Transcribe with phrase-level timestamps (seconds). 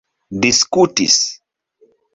[0.45, 1.17] diskutis